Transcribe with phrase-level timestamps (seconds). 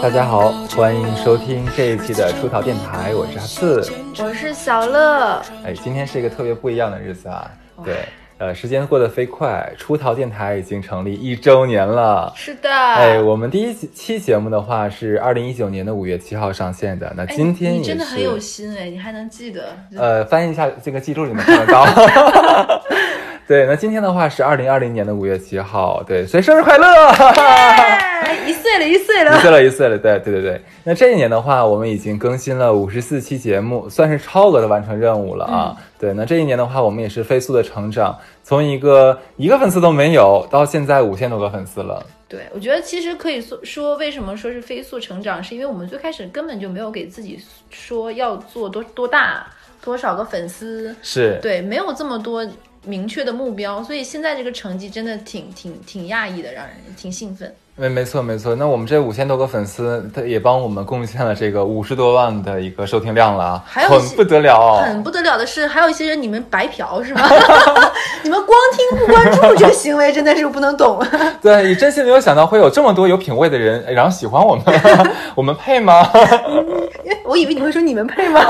[0.00, 5.42] 大家好，欢迎收听这一期的出逃电台，我是阿四，我是小乐。
[5.64, 7.50] 哎，今天是一个特别不一样的日子啊，
[7.84, 7.96] 对，
[8.38, 12.32] 呃，时间过得飞快，出逃电台已经成立一周年了。
[12.36, 19.76] 是的，哎，我们第一期节目的话是二零一九年的五月七号上线的，那今天你真的很有心哎，你还能记得？
[19.96, 21.84] 呃，翻译一下这个记录里面看得到。
[23.48, 26.86] 对，那今天的话是二零二零年的五月七号，对，所以生日快乐！
[28.46, 30.60] 一岁了，一岁了，一岁了，一岁了，对，对，对，对。
[30.84, 35.74] 那这一年的话，我们已经更新了五十四期节目，算是超额的完成任务了啊。
[35.98, 42.04] 对，那这一年的话，我们也是飞速的成长，从一个一个粉丝都没有，到现在五千多个粉丝了。
[42.28, 49.46] 对，我觉得其实可以说说，为什么说是飞速成长，是因为我们最开始根本就没有给自己说要做多多大，
[49.82, 52.46] 多少个粉丝，是对，没有这么多。
[52.88, 57.54] 明确的目标，所以现在这个成绩真的挺挺挺讶异的，让人挺兴奋。
[57.80, 64.78] 没没错没错，那我们这五千多个粉丝，他也帮我们贡献了这个五十多万的一个收听量了啊，很不得了。
[64.82, 67.22] 很不得了的是，还有一些人你们白嫖是吗？
[68.24, 71.00] 你们光听不关注这个行为 真的是不能懂。
[71.40, 74.64] 对，你真心没有想到会有这么多有品位的人，然后喜欢我们，
[75.36, 76.10] 我们配吗？
[77.24, 78.40] 我以为你会说你们配吗？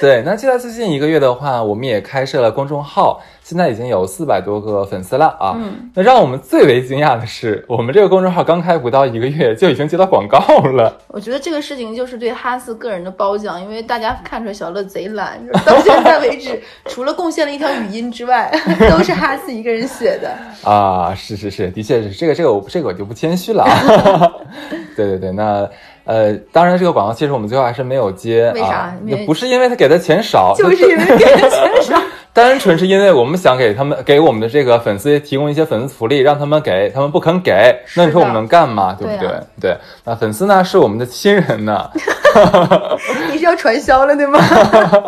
[0.00, 3.20] 对，那就在最近一个月的话，我们也开设了公众号。
[3.44, 5.54] 现在已经有四百多个粉丝了啊！
[5.56, 10.38] 嗯那让我们最为惊讶的是，我们这个公众号刚开不到一个月，就已经接到广告
[10.72, 10.96] 了。
[11.08, 18.50] 我觉得这个事情就是对哈斯个人的褒奖，因为大家看出来小乐贼懒，到现在为止，除了贡献了一条语音之外，
[18.88, 20.30] 都是哈斯一个人写的
[20.70, 21.14] 啊！
[21.14, 24.32] 是是是，的确是这个这个我这个我就不谦虚了啊！
[24.96, 25.68] 对对对，那
[26.04, 28.94] 呃，当然这个广告其实我们最后还是没有接，为啥？
[29.26, 32.00] 不是因为他给的钱少，就是因为给的钱少。
[32.34, 38.96] 单纯是因为我们想给他们给我们的这个粉丝提供一些粉丝福利，让他们给他们不肯给，那你说我们能干吗？
[38.98, 39.30] 对不对？
[39.60, 41.90] 对，那粉丝呢是我们的亲人呢。
[43.30, 44.38] 你是要传销了对吗？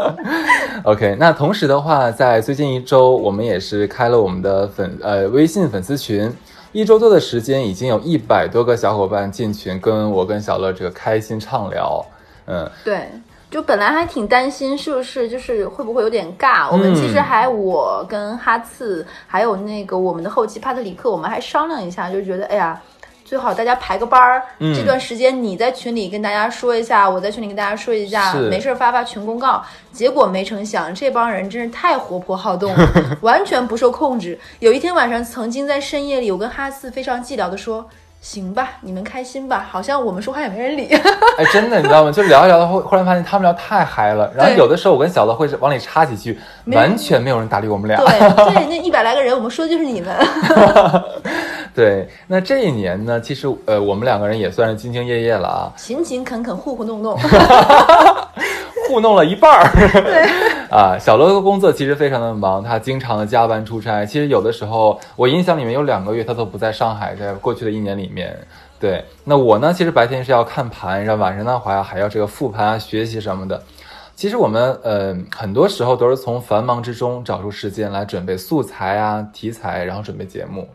[0.85, 6.31] OK，那同时的话，在最近一周，我们也是开了我们的粉呃微信粉丝群，
[6.73, 12.05] 一周多的时间，已经有一百多个小伙伴进群，跟我跟小乐这个开心畅聊。
[12.47, 13.09] 嗯，对。
[13.55, 16.69] 就本来还挺担心，是不是就是会不会有点尬？
[16.73, 22.83] 我们其实还我跟哈次，还有那个我们的后期帕特里克，我们还商量一下，就觉得哎呀，
[23.25, 24.43] 最好大家排个班儿。
[24.59, 29.63] 这段时间你在群里跟大家说一下，我在群里跟大家说一下，没事发发群公告。
[29.93, 32.93] 结果没成想，这帮人真是太活泼好动了，
[33.23, 34.37] 完全不受控制。
[34.59, 37.89] 有一天晚上，曾经在深夜里，我跟哈次非常寂寥的说。
[38.25, 40.89] 行吧，你们开心吧，好像我们说话也没人理。
[41.37, 42.11] 哎，真的，你知道吗？
[42.11, 44.33] 就聊一聊，后忽然发现他们聊太嗨了。
[44.35, 47.99] 然后有的时候我跟小乐会往里插几句，完全没有人搭理我们俩。
[47.99, 48.19] 对
[48.55, 50.17] 对，那一百来个人，我们说的就是你们。
[51.77, 57.19] 对，那这一年呢，其实呃，我们两个人也算是兢兢业业了啊，勤勤恳恳，糊糊弄弄。
[58.89, 59.71] 糊弄了一半儿，
[60.75, 64.05] 啊，小乐的工作其实非常的忙，他经常的加班出差。
[64.05, 68.37] 其实有的时候，我印象里面有两个月他都不在上海，在过去的一年里面。
[68.81, 73.63] 对，那我呢，其实白天是要看盘，然后晚上的话还要这个复盘啊、学习什么的。
[74.17, 80.69] 其实我们呃，很多时候都是从繁忙之中找出时间来准备素材啊、题材，然后准备节目。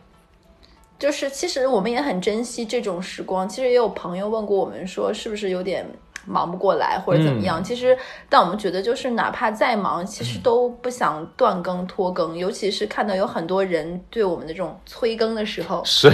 [0.98, 3.46] 就是，其实我们也很珍惜这种时光。
[3.46, 5.86] 其实也有朋友问过我们说，是不是有点？
[6.26, 7.96] 忙不过来或者怎么样，其实，
[8.28, 16.10] 但我们觉得就是哪怕再忙，其实都不想断更拖更，尤其是看到有很多人对我们的这种催更的时候，是，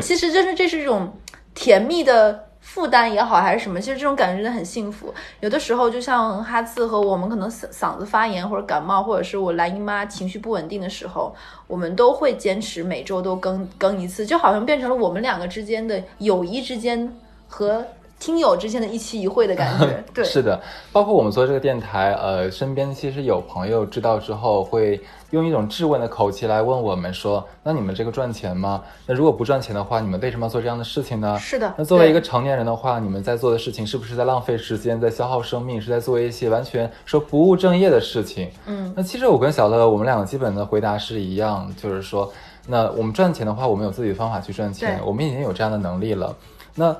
[0.00, 1.12] 其实就是这是一种
[1.54, 5.12] 甜蜜的负担也好，还是什么，其实这种感觉真的很幸福。
[5.40, 11.34] 有的时候就像哈次和我们可能嗓嗓子发炎或者感冒，或者是我来姨妈情绪不稳定的时候，
[11.66, 17.14] 我们都会坚持每周都更更一次，就好像变成了我们两个之间的友谊之间
[17.46, 17.84] 和。
[18.20, 20.60] 听友之间的一期一会的感觉， 对，是的，
[20.92, 25.00] 包括我们做这个电台，呃，身边其实有朋友知道之后，会
[25.30, 28.82] 用一种质问的口气来问我们说：“那你们这个赚钱吗？
[29.06, 38.50] 那如果不赚钱的话，你们为什么要做这样的事情呢？”是的，那作为一个成年人的话，你们在做的事情是不是在浪费时间，在消耗生命，是在做一些完全说不务正业的事情？
[38.66, 42.30] 嗯，那其实我跟小乐，我们两个基本的回答是一样，就是说，
[42.66, 46.36] 那我们赚钱的话，我们有自己的方法去赚钱，我们已经有这样的能力了，
[46.74, 46.94] 那。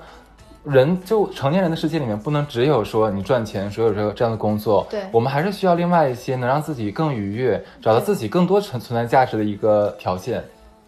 [0.65, 4.87] 人就成年人的世界里面，不能只有说你赚钱，所有这这样的工作。
[4.91, 10.45] 对，我们还是需要另外一些能让自己更愉悦，找到自己更多存存在价值的一个条件。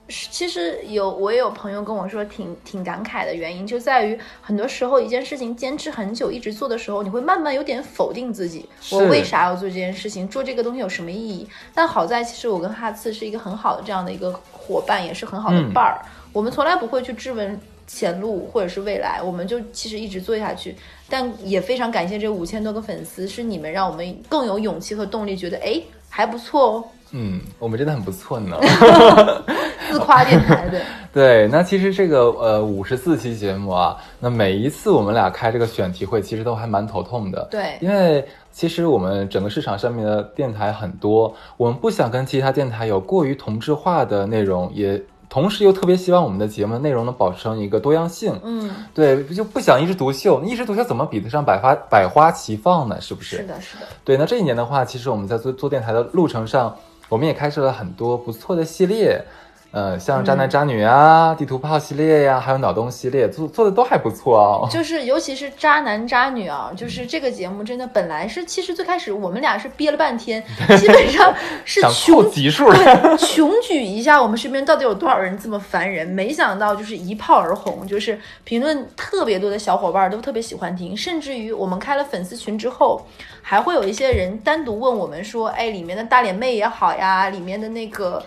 [0.08, 8.68] 其实有我也有朋友跟我说，挺挺感慨的原因就在于，很多时候一件事情坚持很久一直做的时候，你会慢慢有点否定自己。
[8.90, 10.28] 我为啥要做这件事情？
[10.28, 11.48] 做这个东西有什么意义？
[11.72, 16.02] 但好在，其实我跟哈次是一个很好的这样的一个伙伴，也是很好的伴儿。
[16.30, 17.58] 我们从来不会去质问。
[17.94, 20.74] 前路或者是未来，我们就其实一直做下去。
[21.08, 26.84] 但也非常感谢这五千多个粉丝，是你们让我们更有勇气和动力，觉得哎还不错哦。
[27.14, 28.56] 嗯，我们真的很不错呢。
[29.92, 30.80] 自夸电台的
[31.12, 37.46] 对，那其实这个呃五十四期节目啊，那每一次我们俩开这个选题会，其实都还蛮头痛的。
[37.50, 44.98] 对，因为其实我们整个市场上面的电台很多，我们不想跟其他电台有过于同质化的内容，也
[45.32, 48.38] 同时又特别希望我们的节目内容能保持成一个多样性。
[48.44, 53.00] 嗯，对，就不想一枝独秀，一枝独秀怎么比得上百花百花齐放呢？
[53.00, 53.38] 是不是？
[53.38, 53.86] 是的，是的。
[54.04, 56.76] 对，那这一年的话，其实我们在做做电台的路程上，
[57.08, 59.24] 我们也开设了很多不错的系列。
[59.72, 64.68] 呃，像渣男渣女啊、地图炮系列呀，还有脑洞系列，做做的都还不错哦。
[64.70, 70.44] 就是尤其是渣男渣女啊，就是这个节目真的本来是，其实最开始我们俩是憋了半天，
[70.78, 71.34] 基本上
[71.64, 83.00] 是穷集数，对，穷举一下我们身边到底有多少人这么烦人，没想到就是一炮而红，就是评论特别多的小伙伴都特别喜欢听，甚至于我们开了粉丝群之后，
[83.40, 88.22] 还会有一些人单独问我们说，哎，里面的大脸妹也好呀，里面的那个。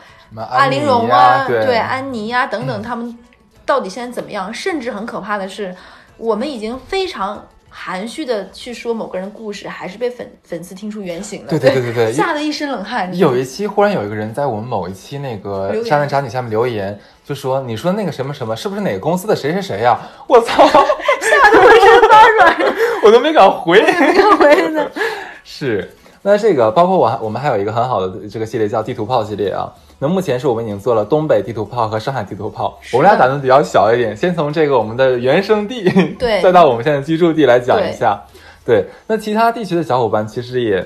[0.50, 3.18] 安陵容啊，对，安妮啊等等，他们
[3.66, 4.54] 到底现在怎么样？
[4.54, 5.76] 甚至很可怕的是，
[6.18, 11.50] 我们已经非常含蓄的去说某个人故事，还是被粉粉丝听出原形了。
[11.50, 13.16] 对对对对对， 吓得一身冷汗。
[13.18, 22.58] 有一期忽然有一个人在我们某一期那个渣男渣女下面留言，就说：“你说那个什么什么，是不是哪个公司的谁谁谁呀？”我操， 吓得浑身发软，
[23.04, 24.88] 我都没敢回，没敢回呢。
[25.44, 29.72] 是，那这个包括我，我们还有一个很好的这个系列叫地图炮系列啊。
[30.00, 35.90] 那目前是我们已经做了东北地图炮和上海地图炮，我们俩胆子比较小一点，先从这个我们的原生地，
[36.20, 38.22] 对， 再到我们现在居住地来讲一下。
[38.66, 40.86] 对，那其他地区的小伙伴其实也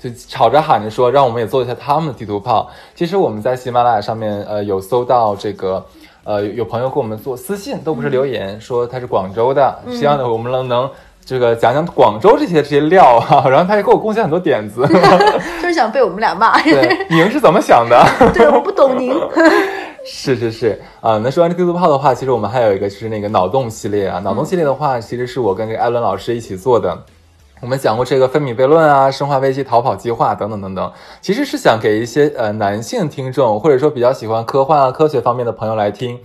[0.00, 2.68] 就吵着喊着说，让我们也做一下他们的地图炮。
[2.94, 5.86] 其实我们在喜马拉雅上面，呃，有搜到这个，
[6.24, 10.90] 呃，有朋友给我们做私信，都不是留言，说他是广州的，希望呢我们能能。
[11.24, 14.86] 这个讲讲广州这些这些料啊， 然后他也给我贡献很多点子，
[15.62, 16.60] 就是想被我们俩骂。
[16.62, 18.04] 对，您是怎么想的？
[18.34, 19.14] 对，我不懂您。
[20.04, 24.18] 是是是啊，那说完这地图炮的话，其实我们还有一个是那个脑洞系列啊。
[24.18, 26.98] 脑洞系列的话，其实是我跟这个艾伦老师一起做的。
[27.60, 36.18] 我们讲过这个分米悖论啊、生化危机逃跑计划等等等等，其实是想给一些呃男性听众，或者说比较喜欢科幻啊、科学方面的朋友来听。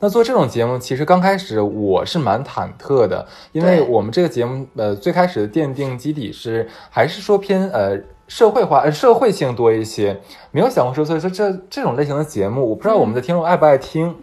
[0.00, 7.98] 那做这种节目，其实刚开始我是蛮忐忑的，因为我们这个节目，呃，最开始的奠定基底是还是说偏呃
[8.28, 10.20] 社会化、呃社会性多一些，
[10.52, 14.14] 没有想过说，所以说这这种类型的节目，我不知道我们的听众爱不爱听。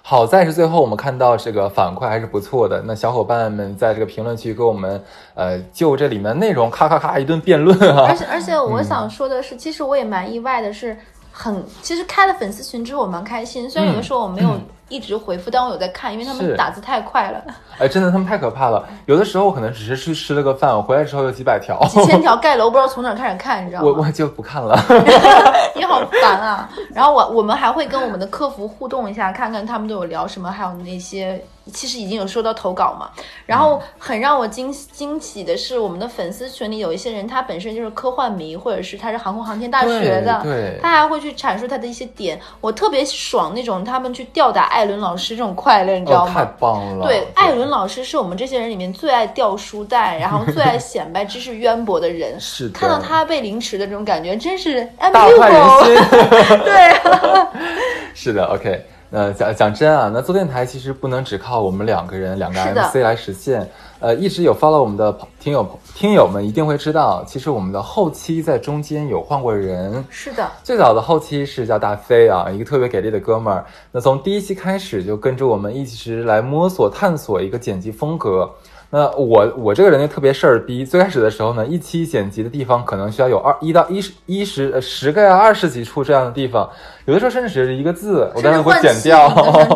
[0.00, 8.06] 好在是最后我们看到这个反馈还是不错的，那小伙伴们在这个评论区给我们，呃，就这里面内容咔咔咔一顿辩论啊。
[8.08, 10.96] 而且而 且我想说的是，其实我也蛮意外的，是
[11.30, 14.58] 很其实开了粉丝群之后我蛮开心，虽然有的时候我没有。
[14.88, 17.42] 一直回复，但我有在看，因为他们打字太快了。
[17.78, 18.86] 哎，真的，他们太可怕了。
[19.06, 23.88] 有的时候我可能只是去吃了个饭，我回来之后有几百条、 几千条盖楼，不知道从哪开始看，你知道吗？
[23.88, 24.78] 我我就不看了。
[25.76, 26.68] 你好烦啊！
[26.94, 31.42] 然后我我们还会跟我们的客服互动一下，看看他们都有聊什么，还有那些。
[31.72, 33.10] 其实已经有收到投稿嘛，
[33.46, 46.34] 然后很让我惊惊喜的是，我们的粉丝群里有一些人，他本身就是科幻迷，或者是他是航空航天大学的，对，他还会去阐述他的一些点，我特别爽那种他们去吊打艾伦老师这种快乐，你知道吗？
[46.34, 47.06] 太棒了！
[47.06, 55.94] 对，艾伦老师是我们这些人里面最爱掉书袋，然后最爱显摆知识渊博的人， 是看到他被凌迟的这种感觉，真是大快人心。
[56.64, 57.46] 对，
[58.14, 58.84] 是的，OK。
[59.10, 63.66] 呃，讲讲真啊，那做电台其实不能只靠我们两个人两个 MC 来实现。
[64.00, 70.04] 呃，一直有 follow 我们的听友听友们一定会知道，其实我们的后期在中间有换过人。
[70.10, 73.64] 是的，最早的后期是叫大飞啊，一个特别给力的哥们儿。
[73.90, 78.48] 那从第一期开始就跟着我们一直来摸索探索一个剪辑风格。
[78.90, 86.68] 那我我这个人就特别事儿逼，最开始的时候呢，一期剪辑的地方可能需要有二一到一十一十呃十个呀二十几处这样的地方，
[87.04, 89.28] 有的时候甚至只是一个字，我当时会剪掉，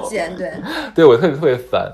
[0.09, 0.51] 剪 对，
[0.95, 1.93] 对我特别特别烦。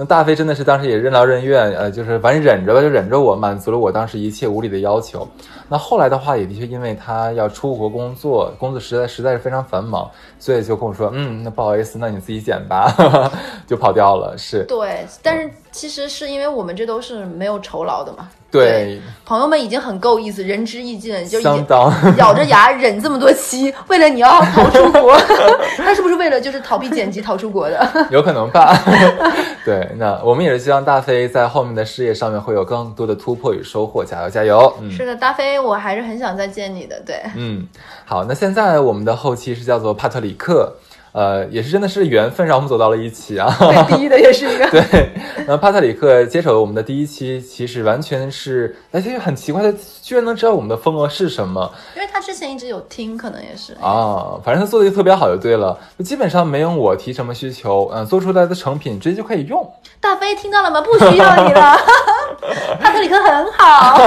[0.00, 5.26] 那大飞真的是当时也任劳任怨，呃，就是反正忍着吧，就忍着我，满足了我当时一切无理的要求。
[5.68, 12.94] 那后来的话，也的确因为他要出国工作，工作实在实在是非常繁忙，所以就跟我说，嗯，那不好意思，那你自己剪吧，
[13.66, 14.38] 就跑掉了。
[14.38, 18.28] 是对，但是其实是因为我们这都是没有酬劳的嘛。
[18.50, 25.14] 对，朋友们已经很够意思，仁至义尽，就相当 咬着牙忍这么多期，为了你要逃出国，
[25.76, 27.88] 他是不是为了就是逃避剪辑逃出国的？
[28.10, 28.74] 有可能吧。
[29.66, 34.72] 对，那我们也是希望大飞在后面的事业上面会有更多的突破与收获，加油加油！
[34.80, 36.98] 嗯，是的，大飞，我还是很想再见你的。
[37.04, 37.66] 对，嗯，
[38.06, 40.72] 好，那现在我们的后期是叫做帕特里克。
[41.12, 43.54] 呃，也是真的是缘分让我们走到了一起啊。
[43.58, 44.68] 对，第一的也是一个。
[44.70, 45.10] 对，
[45.46, 49.72] 那帕特里克接手了我们的第一期，其实完全是，而且很奇怪的，
[50.02, 51.72] 居然能知道我们的风格是什么。
[51.96, 53.72] 因为他之前一直有听，可能也是。
[53.80, 59.70] 啊，反正他做的就特别好，就对了，就基本上没有我提什么需求，嗯，做出来的成品直接就可以用。
[60.00, 60.80] 大飞听到了吗？
[60.80, 61.76] 不需要你了，
[62.80, 63.98] 帕特里克很好。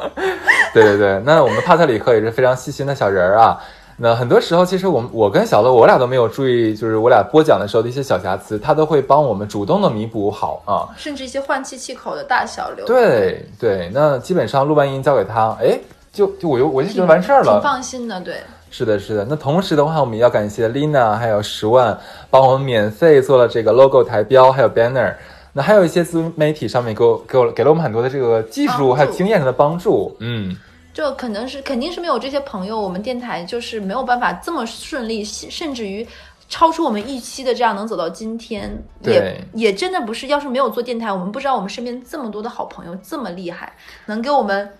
[0.72, 3.58] 对对对，那我们帕特里克也是非常细心的小人儿啊。
[4.04, 10.90] 那很多时候，其实我们我跟小乐，我俩都没有注意，就是我俩播讲的时候的一些小瑕疵，他都会帮我们主动的弥补好啊。
[10.98, 12.84] 甚至一些换气气口的大小流。
[12.84, 15.78] 对对，那基本上录完音交给他，哎，
[16.12, 18.20] 就就我就我就觉得完事儿了，挺放心的。
[18.22, 18.38] 对，
[18.72, 19.24] 是的，是的。
[19.30, 21.96] 那同时的话，我们要感谢 Lina 还有十万
[22.28, 25.14] 帮我们免费做了这个 logo 台标，还有 banner。
[25.52, 30.56] 那还有一些自媒体上面给我给我给了我们很多的这个技术还有经验上的帮助，嗯。
[30.92, 36.06] 就可能是肯定是没有这些朋友，我们电台就是没有办法这么顺利，甚至于
[36.48, 38.82] 超出我们预期的这样能走到今天。
[39.02, 43.74] 也也真的不是，要是没有做电台，我们不知道我们身边这么多的好朋友这么厉害，
[44.06, 44.72] 能给我们。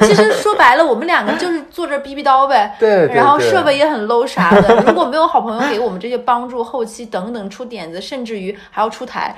[0.00, 2.74] 其实说白了，我们两个就是坐这逼逼叨呗。
[2.78, 3.06] 对。
[3.14, 4.82] 然后设备也很 low 啥的。
[4.86, 9.34] 如果没有好朋友给我们这些帮助，后期等等出点子，甚至于还要出台，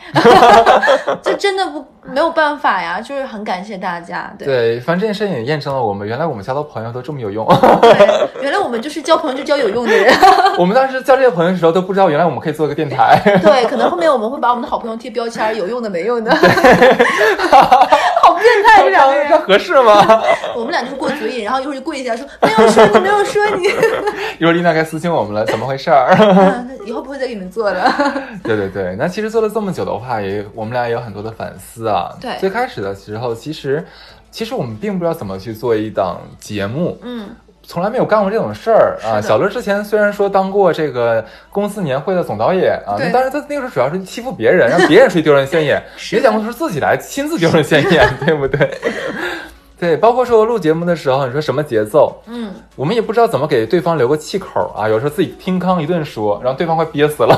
[1.22, 3.00] 这真的不没有办法呀。
[3.00, 4.32] 就是很感谢大家。
[4.38, 7.46] 对，反正这件事情也验证了我们原来我们交的朋友都这么有用。
[7.80, 8.08] 对，
[8.42, 10.12] 原来我们就是交朋友就交有用的人。
[10.58, 13.20] 我们当时交这些朋友的时候都不知道，原来我们可以做个电台。
[13.42, 16.30] 对，可能后面我们会把我们的好朋友贴标签，有用的没用的。
[18.42, 19.28] 好变态，这两个人。
[19.28, 20.22] 这合适吗？
[20.56, 23.64] 我们俩就是过嘴瘾，然后一会儿就跪下说没有说你，没有说你。
[24.38, 26.14] 一会儿丽娜该私信我们了，怎么回事儿？
[26.84, 27.90] 以后不会再给你们做了。
[28.42, 32.10] 对对对，那其实做了这么久的话，也我们俩也有很多的反思啊。
[32.20, 33.86] 对，最开始的时候，其实
[34.30, 37.28] 其实我们并不知道怎么去做一档节目，嗯，
[37.72, 39.18] 从来没有干过这种事儿啊。
[39.18, 48.70] 小乐之前虽然说当过这个公司年会的总导演啊，但是他那个时候主要是欺负别人，让别人出 去丢人现眼，没想过是自己来亲自丢人现眼， 对不对？
[49.80, 52.14] 对，包括说录节目的时候，你说什么节奏？
[52.26, 54.86] 嗯，我们也不知道怎么给对方留个气口啊。
[54.86, 57.34] 有时候自己听康一顿说，然后对方快憋死了。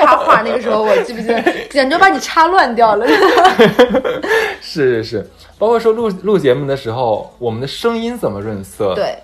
[0.00, 3.06] 插话那个时候，我记不记得， 简直把你插乱掉了。
[4.60, 8.92] 是是是，包括说录录节目的时候，我们的声音怎么润色？
[8.96, 9.16] 对，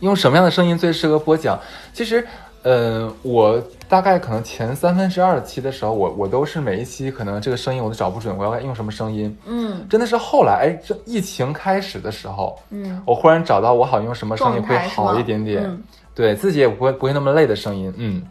[0.00, 1.58] 用什么样的声音最适合播讲？
[1.92, 2.26] 其实。
[2.62, 9.34] 嗯，我大概可能前三分之二期的时候，我我都是每一期可能这个声音我都找不准，我要用什么声音。
[9.46, 15.82] 嗯，真的是后来，哎，这疫情开始的时候，嗯，我忽然找到我好用什么声音会好一点点，
[16.14, 17.90] 对自己也不会不会那么累的声音。
[17.96, 18.22] 嗯，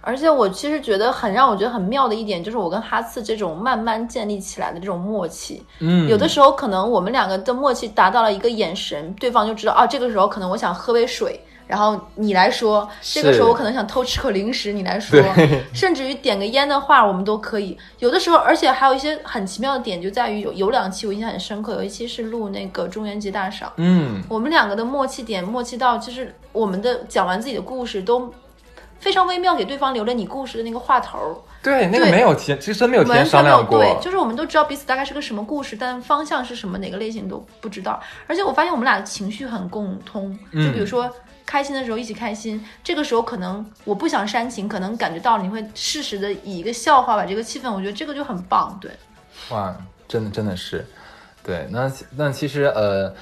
[0.00, 5.62] 而且我其实觉得很让我觉得很妙的一点，就是我跟哈次这种慢慢建立起来的这种默契。
[5.80, 11.40] 嗯，有的时候可能我们两个的默契达到了一个眼神，对方就知道啊，这个时候可能我想喝杯水。
[11.66, 15.22] 然后你来说，这个时候我可能想偷吃口零食，你来说，
[15.72, 17.78] 甚至于点个烟的话，我们都可以。
[18.00, 28.28] 有的时候，而且还有一些很奇妙的点，就在于有有两期我印象很深刻，有一期是录那个中元节大赏，嗯，我们两个的默契点默契到，就是我们的讲完自己的故事都
[29.00, 31.42] 非常微妙，给对方留了你故事的那个话头。
[31.62, 33.78] 对，那个没有提，其实真没有提前商量过。
[33.78, 38.00] 对，就是我们都知道彼此大概是个什么故事，但方向是什么，哪个类型都不知道。
[38.26, 41.10] 而且我发现我们俩的情绪很共通，就比如说。
[41.46, 48.78] 开心的时候一起开心，这个时候可能我不想煽情，可能感觉到了你会适时的以一个笑话把这个气氛，我觉得这个就很棒。
[48.80, 48.88] 对，
[49.48, 49.74] 哇，
[50.06, 50.86] 真的真的是，
[51.42, 53.12] 对，那那其实呃，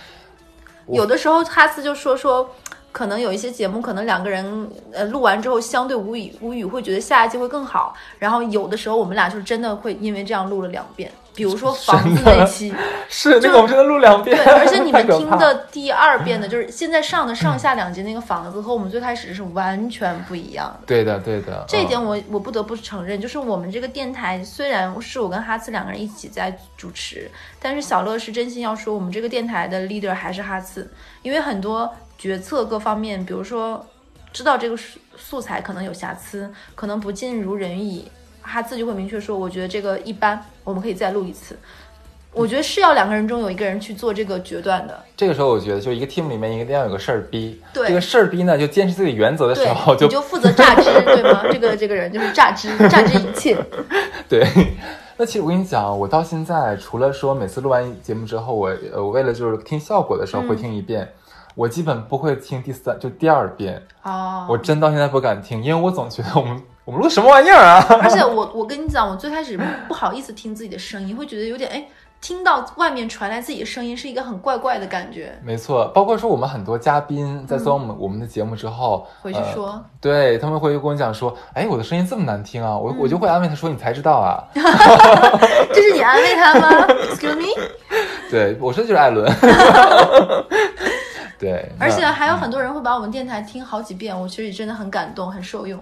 [0.89, 2.55] 有的时候哈斯就说说，
[2.91, 7.95] 可能有一些节目，可能两个人呃录完之后相对无语无语，会觉得下一季会更好。
[8.19, 11.11] 然后有的时候我们俩就真的会因为这样录了两遍。
[11.35, 12.75] 比如说 房子那期，
[13.09, 20.81] 是那个我们真的录两遍，对，而且你们 听的第二遍的，就是现在上的上下两集那个房子和我们最开始是完全不一样的。
[20.85, 27.31] 对的，对的，这一点我我不得不承认，就是我们这个电台虽然是我跟哈次两个人一起在主持，
[27.61, 30.91] 但是小乐是真心要说，我们这个电台的 leader 还是哈次，
[31.23, 31.89] 因为很多
[32.19, 33.87] 决策各方面，比如说
[34.33, 38.11] 知道这个素素材可能有瑕疵，可能不尽如人意。
[38.43, 41.57] 他自己会明确说，我觉得这个一般，我们可以再录一次。
[42.33, 45.03] 我觉得是要两个人中有一个人去做这个决断的。
[45.17, 47.61] 这个时候，我觉得就一个 team 里面一定要有个事儿逼。
[47.73, 51.43] 对，这个事儿逼呢，就坚持自己原则的时候，就就负责榨汁，对吗？
[51.51, 53.57] 这个这个人就是榨汁，榨汁一切。
[54.29, 54.47] 对，
[55.17, 61.11] 那其实我跟你讲，我到现在除了说每次录完节目之后，我呃，我为了就是听效果的时候会听一遍，
[61.59, 63.83] 我基本不会听第三就第二遍。
[64.05, 66.63] 哦，我真到现在不敢听，因为我总觉得我们。
[66.85, 67.85] 我们录什么玩意儿啊！
[68.01, 71.87] 而且我我跟你讲，我最开始不好意思听自己的声音，会觉得有点哎，
[72.19, 75.39] 听到外面传来自己的声音是一个很怪怪的感觉。
[75.45, 84.43] 没错，包括说我们很多嘉宾在做我们、我们的节目之后，回去说，呃对他们会跟我讲说，哎，我的声音这么难听啊，我、我就会安慰他说，你才知道啊。
[85.75, 87.49] 这是你安慰他吗？Excuse me。
[88.31, 89.31] 对，我说的就是艾伦。
[91.39, 95.81] 对，而且还有很多人会把我们电台听好几遍，我其实也真的很感动，很受用。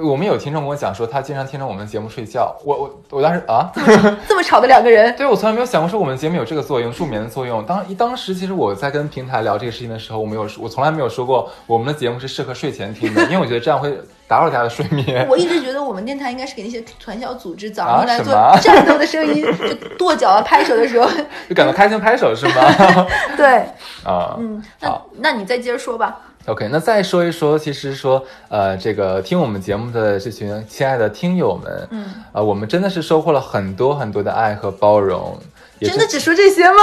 [0.00, 2.56] 我们有听众跟我讲说，他经常听着我们的节目睡觉。
[2.64, 3.70] 我我我当时啊，
[4.26, 7.62] 这么吵的两个人， 对我从来没有想过说我们节目有这个作用，助眠的作用。
[7.66, 13.94] 当一当时其实我在跟平台聊这个事情的时候，我没有说，我从来没有说过我们的节目是适合睡前听的，因为我觉得这样会
[14.26, 15.26] 打扰大家的睡眠。
[15.28, 21.06] 我一直觉得我们电台应该是给那些传销组织早啊上来做战斗的声音，就跺脚啊、拍手的时候。
[21.50, 23.06] 就感到开心拍手是吗？
[23.36, 23.66] 对，
[24.04, 26.18] 啊，嗯，那那你再接着说吧。
[26.46, 35.38] OK，那再说一说，其实说，呃，这个听我们节目的这群亲爱的听友们，嗯，呃，我们真的是收获了很多很多的爱和包容，
[35.80, 36.74] 真的只说这些吗？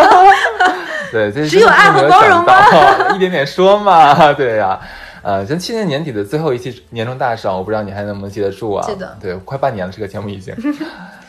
[1.12, 3.12] 对，这只有爱和包容吗？
[3.14, 4.80] 一点点说嘛，对呀、
[5.22, 8.86] 呃，像去年年底的最后一期年终大赏，我不知道你还能不能记得住啊？
[8.86, 10.54] 记得对，快半年了，这个节目已经。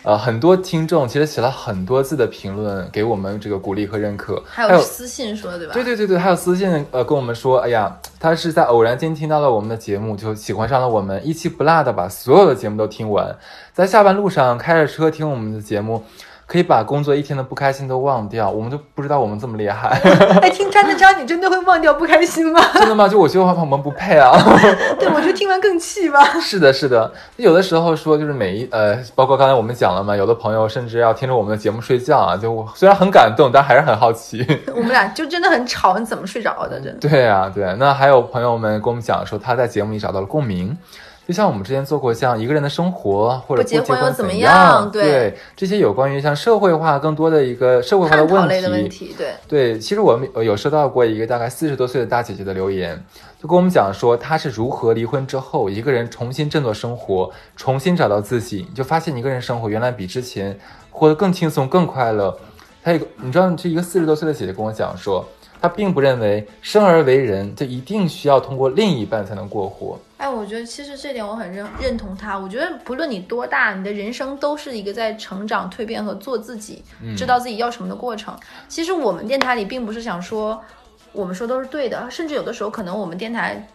[0.06, 5.74] 呃，很多听众其实写了很多字的评论，给我们这个鼓励和认可，还有私信说对吧？
[5.74, 13.36] 对对对对，还有私信呃跟我们说，哎呀，他是在偶然间听到了我们的节目，就喜欢上了我们，一期不落的把所有的节目都听完，
[13.74, 16.04] 在下班路上开着车听我们的节目，
[16.48, 19.90] 可以把工作一天的不开心都忘掉，我们都不知道我们这么厉害，
[20.42, 22.62] 哎，听渣的渣，你真的会忘掉不开心吗？
[22.78, 23.08] 真的吗？
[23.08, 24.32] 就我觉得我们不配啊。
[25.00, 26.24] 对，我觉得听完更气吧。
[26.40, 34.46] 是的，是的，有的时候说就是每一呃，包括刚才我们讲了嘛，有的朋友甚至要听着我们的节目睡觉啊，就我虽然很感动，但还是很好奇。
[34.76, 36.80] 我们俩就真的很吵，你怎么睡着的？
[36.80, 37.10] 真的。
[37.10, 40.78] 对啊，对，那还有朋友们跟我们讲说，他在节目里找到了共鸣。
[41.28, 53.04] 就像我们之前做过像一个人的生活，或者不结婚又怎怎么样对对这些有关于像社会化更多的一个社会化的问类的问题，对，对，其实我们有收到过一个大概四十多岁的大姐姐的留言，
[53.42, 60.56] 就跟我们讲说，她是如何离婚之后一个人重新振作生活，重新找到自己，就发现一个人生活原来比之前
[60.92, 62.38] 活得更轻松、更快乐。
[62.84, 65.28] 她有个，你知道，这一个四十多岁的姐姐跟我讲说，
[65.60, 69.98] 她并不认为生而为人就一定需要通过另一半才能过活。
[70.18, 72.38] 哎，我觉得其实这点我很认认同他。
[72.38, 76.84] 我觉得不论你多大，你的人生都是一个在成长、蜕变和做自己，
[77.18, 78.34] 知道自己要什么的过程。
[78.68, 80.64] 其实我们电台里并不是想说
[81.12, 83.68] 我们说都是对的，甚至有的时候可能我们电台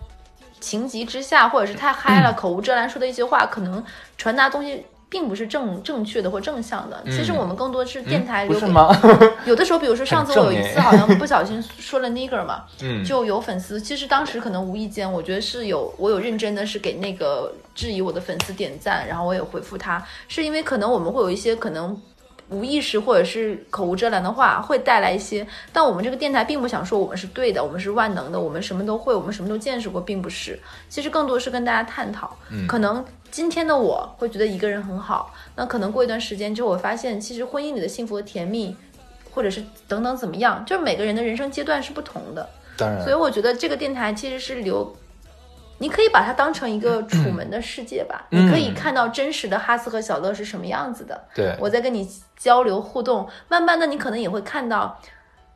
[0.61, 3.85] 情急之下，或者是太嗨了，口无遮拦说的一些话，可能
[4.17, 4.87] 传达东西。
[5.11, 8.71] 并不是正正确的或正向的，其实我们更多是电台留给？
[9.45, 22.01] 有的时候，比如说上次我有一次好像不小心说了 nigger 嘛， 嗯，就有粉丝，其实当时可能无意间，我觉得是有我有认真的是给那个质疑我的粉丝点赞，然后我也回复他，是因为可能我们会有一些可能
[22.51, 30.59] 无意识或者是口无遮拦的话，会带来一些，但我们这个电台并不想说我们是对的，我们是万能的，我们什么都会，我们什么都见识过，并不是，
[30.89, 33.05] 其实更多是跟大家探讨，嗯可能。
[33.31, 38.77] 今天的我会觉得一个人很好，那可能过一段时间之后，我发现其实婚姻里的幸福和甜蜜，
[39.31, 42.51] 或者是等等怎么样，就是每个人的人生阶段是不同的。
[42.77, 44.97] 当然所以，我觉得这个电台其实是留，
[45.81, 51.19] 你可以把它当成一个楚门的世界吧，嗯你可以看到真实的哈斯和小乐是什么样子的。
[51.35, 55.01] 对，我在跟你交流互动，慢慢的你可能也会看到。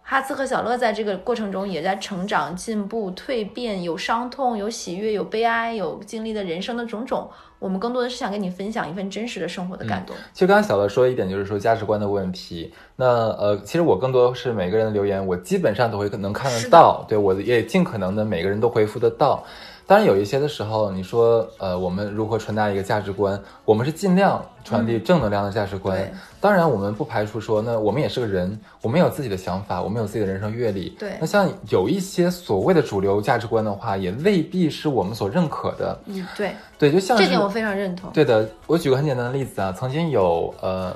[0.06, 7.30] 哈斯和小乐在这个过程中也在成长、进步、蜕变，有伤痛，有喜悦，有悲哀，有经历的人生的种种。
[7.58, 10.14] 我们更多的是想跟你分享一份真实的生活的感动。
[10.34, 12.70] 其实刚才小乐说一点，就是说价值观的问题。
[12.96, 19.42] 那呃，其实我更多是每个人的留言，我基本上都会能看得到，对我也尽可能的每个人都回复得到。
[19.86, 23.38] 当然有一些的时候，你说呃，我们如何传达一个价值观？
[23.64, 25.98] 我们是尽量传递正能量的价值观。
[25.98, 30.90] 对当然，我们不排除说，那我们也是个人，我们有自己的想法，我们有自己的人生阅历。
[30.98, 35.98] 对那像有一些所谓的主流价值观的话，也未必是我们所认可的。
[36.06, 38.10] 嗯，对，对，就像是这点我非常认同。
[38.12, 40.94] 对的，我举个很简单的例子啊，曾经有呃，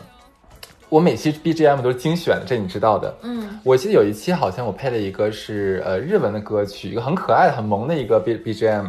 [0.88, 3.14] 我每期 BGM 都是精选的，这你知道的。
[3.22, 8.86] 嗯，我记得有一期好像我配了一个是呃日文的歌曲，一个很可爱的、很萌的一个 B BGM，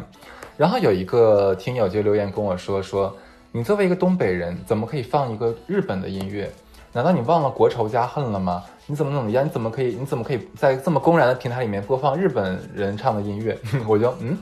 [0.55, 3.13] 然后有一个听友就留言跟我说说，
[3.51, 6.49] 你作为一个东北人，怎么可以放一个日本的音乐？
[6.93, 8.63] 难道你忘了国仇家恨了吗？
[8.87, 9.45] 你怎么怎么样？
[9.45, 9.95] 你怎么可以？
[9.99, 13.57] 你怎么可以在这么公然的平台里面播放日本人唱的音乐？
[13.85, 14.37] 我就嗯，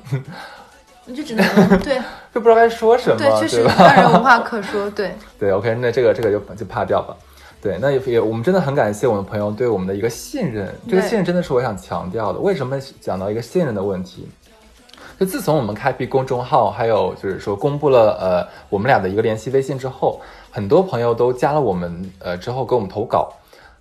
[1.06, 1.43] 你就只能
[1.80, 1.98] 对
[2.34, 3.74] 就不知道该说什么，对，确实吧？
[3.78, 4.89] 让人无话可说。
[4.91, 7.15] 对，对，OK，那这个这个就就怕掉吧。
[7.62, 12.39] 对，那也也我们真的很感谢我们朋友对我们的一个信任，这个信任真的是我想强调的。
[12.39, 14.28] 为什么讲到一个信任的问题？
[15.20, 23.34] 就自从我们开辟公众号，还有就是说公布了呃我们俩的一个联系微信之后，很多朋友都加了我们呃之后给我们投稿，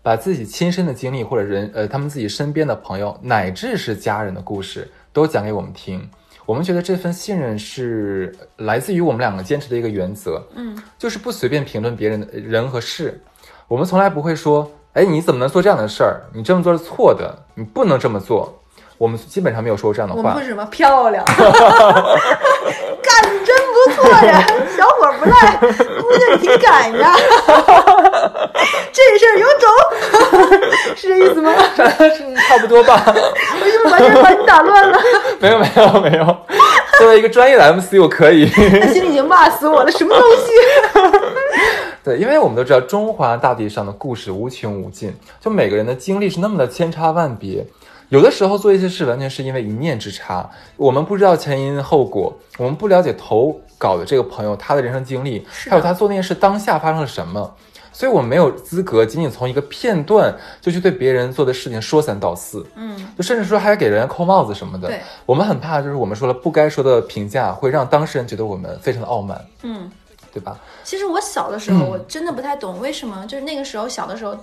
[0.02, 6.08] 把自己亲身的经历或者人呃他们自己身边的朋友乃至是家人的故事都讲给我们听。
[6.46, 13.20] 我们觉得这份信任是来自于我们两个坚持的一个原则，嗯，就是不随便评论别人的人和事。
[13.68, 16.22] 我们从来不会说，哎，你怎么能做这样的事儿？
[16.32, 18.62] 你这么做是错的，你不能这么做。
[18.98, 20.20] 我们基本上没有说过这样的话。
[20.20, 21.24] 我们会什么漂亮？
[21.28, 25.56] 干的真不错呀，小伙不赖，
[26.00, 27.14] 姑娘挺敢呀。
[28.92, 29.68] 这事儿有种，
[30.96, 31.52] 是这意思吗？
[31.76, 31.82] 是
[32.48, 33.02] 差不多吧。
[33.06, 34.98] 我是不是完全把你打乱了？
[35.40, 36.36] 没有没有没有。
[36.98, 38.46] 作为一个专业的 MC，我可以。
[38.48, 40.52] 他心里已经骂死我了，什么东西？
[42.06, 47.66] 对，因为我们都知道中华大地上的故事无穷无尽，就每个人的经历是那么的千差万别。
[48.10, 57.56] 有的时候做一些事，完全是因为一念之差，我们不知道前因后果，我们不了解投稿的这个朋友他的人生经历，还有他做那件事当下发生了什么，
[57.92, 64.86] 所以我们没有资格仅仅从一个片段就去对别人做的事情说三道四，嗯，就甚至说还要给人家扣帽子什么的。
[64.86, 69.90] 对，我们很怕就是我们说了不该说的评价，会让当事人觉得我们非常的傲慢，嗯，
[70.36, 70.58] 对吧？
[70.84, 74.36] 其实我小的时候，我真的不太懂为什么，就是那个时候小的时候。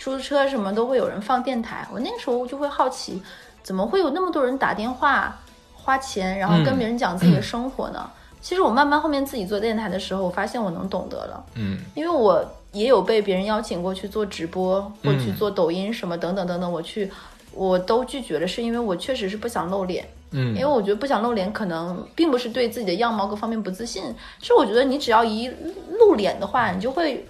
[0.00, 3.22] 出租车什么都会有人放电台，我那个时候就会好奇，
[3.62, 5.38] 怎么会有那么多人打电话
[5.74, 8.10] 花钱，然后跟别人讲自己的生活呢？
[8.40, 17.12] 其实我慢慢后面自己做电台的时候，我发现我能懂得了，嗯，因为我也有被别人邀请过去做直播或去做抖音什么等等等等，我去
[17.52, 24.02] 我都拒绝了，是因为我确实是不想露脸，嗯，因为我觉得不想露脸可能并不是对自己的样貌各方面不自信，
[24.40, 25.50] 是我觉得你只要一
[25.98, 27.26] 露脸的话，你就会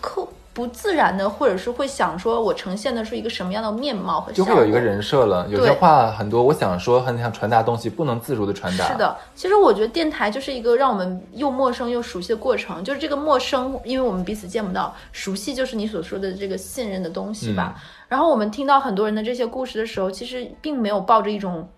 [0.00, 0.26] 刻。
[0.54, 5.46] 不自然的，或者是会想说，我呈现的是一个什么样的面貌和就会有一个人设了。
[5.48, 8.88] 有些话很多，我想说，很想传达东西，不能自如的传达。
[8.88, 12.82] 是的，其实我觉得电台就是一个让我们又陌生又熟悉的过程。
[12.82, 17.80] 就是这个陌生，因为我们彼此见不到；熟悉，就是你所说的这个信任的东西吧。
[18.08, 21.68] 然后我们听到很多人的这些故事的时候，其实并没有抱着一种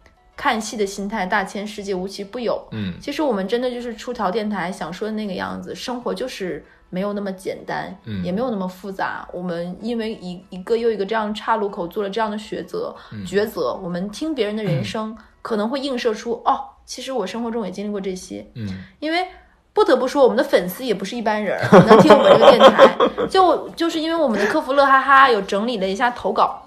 [0.40, 2.66] 看戏的心态，大千世界无奇不有。
[2.72, 6.64] 嗯，其实我们真的就是出条电台想说的那个样子，生活就是。
[6.92, 9.24] 没有那么简单，嗯，也没有那么复杂。
[9.32, 12.92] 我们因为一一个又一个这样岔路口做了这样的抉择，
[13.24, 13.72] 抉择。
[13.80, 18.66] 我们听别人的人生，可能会映射出哦，其实我生活中也经历过这些，嗯。
[18.98, 19.24] 因为
[19.72, 22.92] 不得不说，我们的粉丝也不是一般人，能听我们这个电台，
[23.28, 26.60] 就就是因为我们的客服乐哈哈有整理了一下投稿，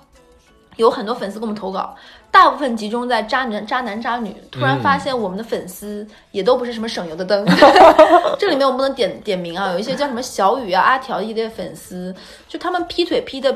[0.78, 1.94] 有很多粉丝给我们投稿。
[2.34, 4.36] 大部分集中在渣男、渣男、渣女。
[4.50, 7.46] 突然发现我们的粉丝也都不是什么省油的灯。
[8.40, 12.14] 这里面我们不能点点名啊，有一些叫什么小雨啊、阿条一类粉丝，
[12.48, 13.56] 就他们劈腿劈的，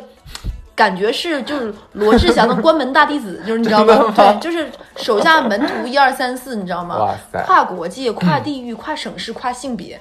[0.76, 4.14] 感觉是就是罗志祥的关门大弟子， 就是你知道吗？
[4.16, 7.00] 对，就是手下门徒一二三四，你知道吗？
[7.00, 7.44] 哇塞！
[7.48, 10.00] 跨国界、跨地域、跨省市、跨性别、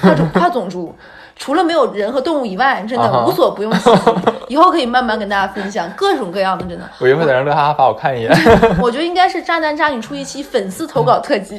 [0.00, 0.92] 跨种、跨种族。
[1.38, 4.10] 除了没有人和动物以外，真的无所不用其极。
[4.48, 6.84] 以后可以慢慢跟大家分享各种各样的，真的。
[6.98, 8.32] 我一会儿得让乐哈哈发我看一眼。
[8.82, 11.58] 我觉得应该是渣男渣女出一期粉丝投稿特辑。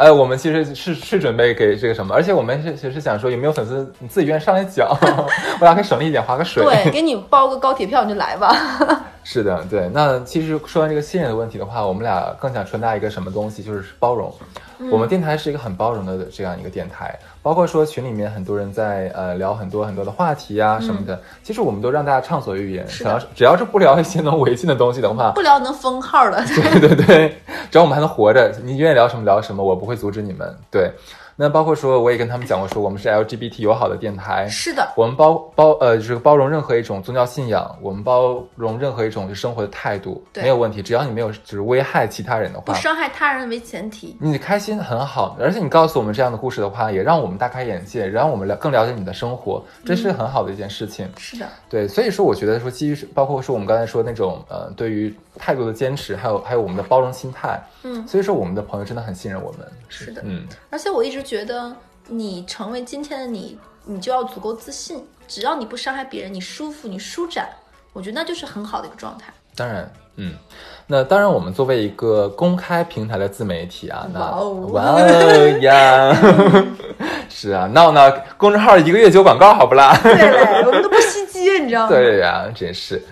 [0.00, 4.88] 呃，我们其实是是准备给这个什么，而且我们是其实想说，有没有粉丝你自己愿意上来讲，
[5.60, 6.64] 我俩可以省力一点，划个水。
[6.64, 8.50] 对，给你包个高铁票你就来吧。
[9.22, 9.88] 是的，对。
[9.92, 14.32] 那其实说完这个信任的问题的话，我们俩更想传达一个什么东西，就是包容。
[14.90, 17.18] 我们电台是一个很包容的这样一个电台。
[17.42, 26.42] 包括说群里面很多人在呃聊很多很多的话题啊什么的，其实我们都让大家畅所欲言，只要只要是不聊一些能违禁的东西的话，不聊能封号的，
[26.80, 27.28] 对对对，
[27.70, 30.90] 只要我们还能活着，你愿意聊什么聊什么，我不会阻止你们，对。
[31.40, 51.08] 那包括说，我也跟他们讲过，说我们是 LGBT 友好的电台，是的，我们包包呃，就是包容任何一种宗教信仰，我们包容任何一种就生活的态度，没有问题，只要你没有就是危害其他人的话，不伤害他人为前提，你开心很好，而且你告诉我们这样的故事的话，也让我们大开眼界，让我们了更了解你的生活，这是很好的一件事情。
[51.16, 59.66] 是的，对，所以说我觉得说基于包括说我们刚才说那种呃，对于态度的坚持，还有还有我们的包容心态，嗯，所以说我们的朋友真的很信任我们。
[59.88, 61.74] 是的，嗯，而且我一直觉得。
[62.12, 65.06] 你成为今天的你，你就要足够自信。
[65.28, 67.48] 只要你不伤害别人，你舒服，你舒展，
[67.92, 69.32] 我觉得那就是很好的一个状态。
[69.54, 70.34] 当然，嗯，
[70.88, 76.12] 那当然，我们作为一个公开平台的自媒体啊，那哇哦呀，
[77.30, 79.96] 是啊，闹闹公众号一个月九广告，好不啦？
[80.02, 80.96] 对嘞，我们都不
[81.58, 81.88] 你知道吗？
[81.88, 83.02] 对呀，真是。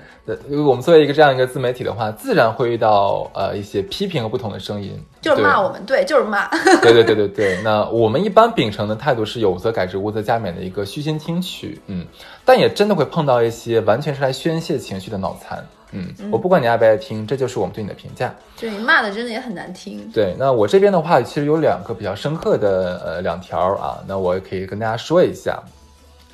[0.46, 6.46] 因为我们作为一个这样一个自媒体的话，自然会遇到呃一些批评和不同的声音，就是骂我们，对，就是骂。
[6.82, 7.62] 对对对对对。
[7.62, 12.06] 那我们一般秉承的态度是有则改之，无则加勉的一个虚心听取，嗯，
[12.44, 15.66] 但也真的会碰到一些完全是来宣泄情绪的脑残。
[15.92, 18.34] 嗯，我不管你爱不爱听，这就是我们对你的评价。
[18.60, 20.10] 对，骂的真的也很难听。
[20.12, 25.58] 对，那我这边的话，其实有两个比较深刻的呃两条啊，那我也可以跟大家说一下。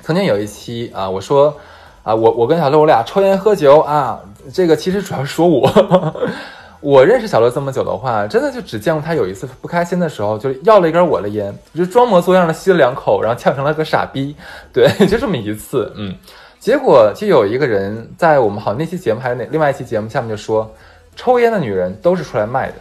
[0.01, 1.57] 曾经有一期啊，我说
[2.05, 4.21] 啊，我我跟小乐我俩抽烟喝酒啊，
[4.53, 5.69] 这个其实主要是说我。
[6.81, 14.35] 我认识小乐这么久的话，真的就只见过他有一次不开心的时候，就要了一根我的烟，就装模作样的吸了两口，然后呛成了个傻逼。
[14.71, 16.15] 对， 就这么一次，嗯。
[16.59, 20.71] 结果就有一个人在我们好那期节目还有那另外一期节目下面就说，
[21.15, 22.75] 抽烟的女人都是出来卖的。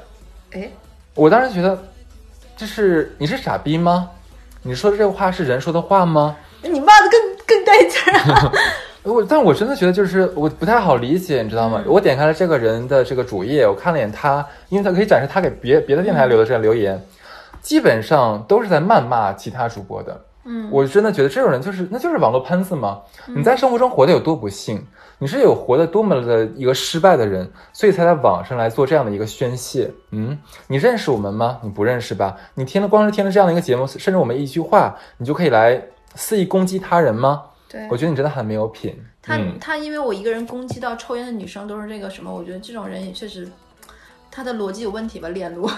[0.53, 0.69] 哎，
[1.15, 1.79] 我当时觉得，
[2.59, 4.11] 这是你是傻逼吗？
[4.63, 6.37] 你说的这个话是人说的话吗？
[6.61, 8.53] 你骂的更更带劲啊！
[9.05, 11.83] 我，但我真的觉得就是我不太好理解，你知道吗？
[11.87, 17.01] 我点开了这个人的这个主页，我看了一眼他，因为他可以展示他给别别的电台留的这样留言，
[17.61, 20.21] 基本上都是在谩骂其他主播的。
[20.47, 23.01] 嗯，我真的觉得这种人就是那就是网络喷子吗？
[23.27, 24.85] 你在生活中活得有多不幸？
[25.19, 29.91] 你是有活得多么的一个失败的人，所以才在网上来做这样的一个宣泄？
[30.11, 30.37] 嗯，
[30.67, 31.59] 你认识我们吗？
[31.63, 32.37] 你不认识吧？
[32.55, 35.81] 你听了光是听了这样的一个节目，甚至我们一句话，你就可以来
[36.15, 37.43] 肆意攻击他人吗？
[37.75, 38.95] 对，我觉得你真的很没有品。
[39.21, 42.33] 他他因为我一个人攻击到抽烟的女生都是这个什么？
[42.33, 43.49] 我觉得这种人也确实，
[44.31, 45.69] 他的逻辑有问题吧，链路。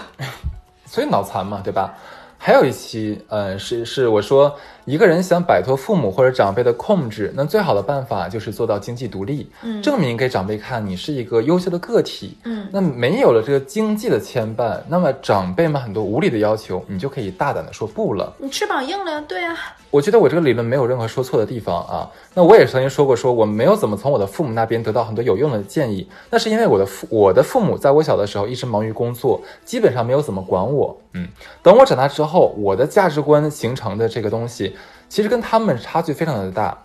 [0.85, 1.97] 所以脑残嘛，对吧？
[2.39, 4.55] 还有一期，嗯，是是我说，
[4.85, 18.31] 一个人想摆脱父母或者长辈的控制，那最好的办法就是做到经济独立，嗯，证明给长辈看你是一个优秀的个体，嗯，那没有了这个经济的牵绊，那么长辈们很多无理的要求，你就可以大胆的说不了。
[18.37, 19.57] 你翅膀硬了呀，对呀。
[19.89, 22.09] 我觉得我这个理论没有任何说错的地方啊。
[22.33, 30.95] 那我也曾经说过，说我没有怎么从我的父母那边得到很多有用的建议，那是因为我的父我的父母在我小的时候一直忙于工作，基本上没有怎么管我。
[31.13, 31.27] 嗯，
[31.63, 34.75] 等我长大之后，我的价值观形成的这个东西，
[35.09, 36.77] 其实跟他们差距非常的大。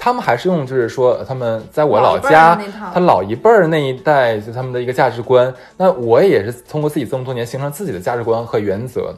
[0.00, 2.56] 他们还是用就是说他们在我老家，
[2.94, 5.52] 他老一辈儿那一代就他们的一个价值观。
[5.76, 9.12] 那我也是通过自己这么多年形成自己的价值观和原则。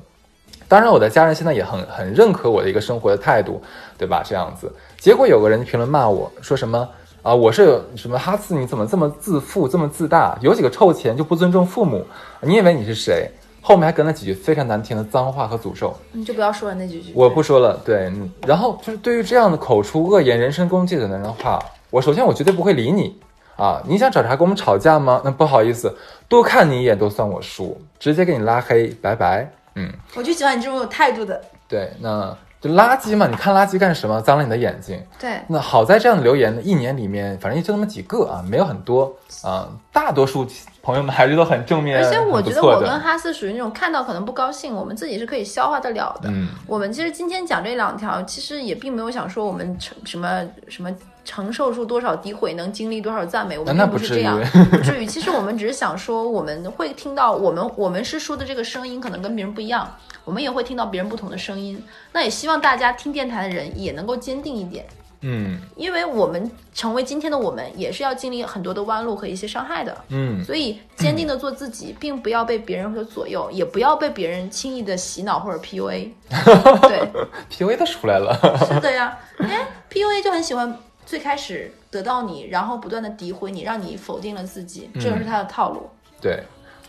[0.71, 3.61] 当然，我的家人现在也很很认可我的一个生活的态度，
[3.99, 4.23] 对吧？
[4.25, 6.89] 这样子，结果有个人评论骂我说什么
[7.23, 7.35] 啊？
[7.35, 8.55] 我是什么哈次？
[8.55, 10.39] 你怎么这么自负，这么自大？
[10.41, 12.07] 有几个臭钱就不尊重父母？
[12.43, 13.29] 你以为你是谁？
[13.61, 15.93] 后面还跟了几句非常难听的脏话和诅咒。
[16.13, 17.13] 你就不要说了那几句。
[17.17, 17.77] 我不说了。
[17.85, 18.13] 对，
[18.47, 21.59] 然后就是对于这样的口出恶言、人身攻击的人的话，
[21.91, 23.21] 我首先我绝对不会理你
[23.57, 23.83] 啊！
[23.87, 25.21] 你想找茬跟我们吵架吗？
[25.25, 25.93] 那不好意思，
[26.29, 29.51] 多看你一眼都算我输，直接给你拉黑，拜拜。
[29.75, 31.41] 嗯，我就喜欢你这种有态度的。
[31.69, 34.21] 对，那就垃圾嘛，你看垃圾干什么？
[34.21, 35.03] 脏了你的眼睛。
[35.19, 40.47] 对，那好在这样的留言呢，一年里面反正也就那么几个啊，没有很多啊，大多数
[40.83, 41.99] 朋友们还是都很正面。
[41.99, 46.29] 而且我觉得我跟哈斯属于那种看到可能不高兴，我们自己是可以消化得了的。
[46.31, 50.91] 嗯，我们其实今天讲这两条，其实也并没有想说我们承什么什么。
[51.23, 54.41] 承受住多少诋毁，能经历多少赞美，我们并不是这样，
[54.73, 55.07] 不至于。
[55.07, 61.81] 其实我们只是想说，我们会听到我们我们是说的这个声音，可能跟别人不一样，我们也会听到别人不同的声音。
[62.13, 64.85] 那也希望大家听电台的人也能够坚定一点，
[65.23, 76.11] 嗯，因为我们成为今天的我们，也是要经历很多的弯路和一些伤害的，嗯，所以坚定的做自己，并不要被别人所左右，也不要被别人轻易的洗脑或者 PUA。
[76.89, 77.09] 对
[77.51, 80.77] ，PUA 都出来了，是的呀，哎，PUA 就很喜欢。
[81.07, 85.91] 最开始得到你，然后不断的诋毁你，让你否定了自己，这是他的套路。
[86.21, 86.41] 对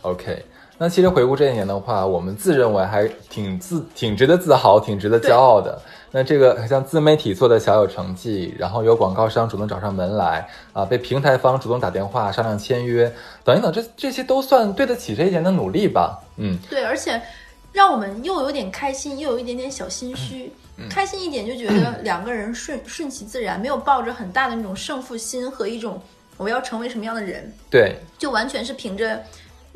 [0.04, 0.46] ，OK。
[0.82, 5.80] 那其实回顾这一年的话，我们自认为还挺自、挺值得自豪、挺值得骄傲的。
[6.10, 13.14] 那这个像自媒体做的小有成绩，然后有广告商主动找上门来啊，被平台方主动打电话商量签约，
[13.44, 16.20] 等一等，这这些都算对得起这一年的努力吧？
[16.38, 17.22] 嗯，对，而且
[17.72, 20.52] 让我们又有点开心，又有一点点小心虚。
[20.90, 26.02] 开心一点就觉得两个人顺顺其自然，没有抱着很大的那种胜负心和一种
[26.38, 29.22] 我要成为什么样的人，对，就完全是凭着